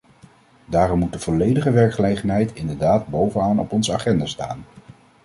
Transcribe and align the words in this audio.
Daarom 0.65 0.99
moet 0.99 1.13
de 1.13 1.19
volledige 1.19 1.71
werkgelegenheid 1.71 2.53
inderdaad 2.53 3.07
bovenaan 3.07 3.59
op 3.59 3.71
onze 3.71 3.93
agenda 3.93 4.25
staan. 4.25 4.65